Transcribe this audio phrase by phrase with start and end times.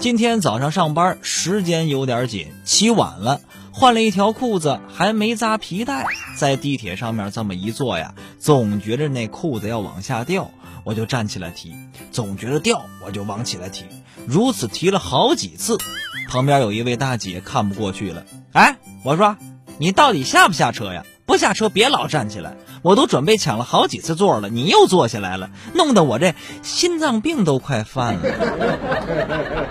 [0.00, 6.06] 今天早上上班时间有点紧起晚了换了一条裤子还没扎皮带
[6.38, 10.50] 在地铁上面这么一坐呀总觉着那裤子要往下掉
[10.84, 11.74] 我就站起来提
[12.10, 13.84] 总觉着掉我就往起来提
[14.26, 15.76] 如此提了好几次
[16.30, 18.24] 旁边有一位大姐看不过去了。
[18.52, 19.36] 哎我说
[19.76, 21.04] 你到底下不下车呀？
[21.26, 29.68] 不下车别老站起来我都准备抢了好几次座了你又坐下来了弄得我这心脏病都快犯了。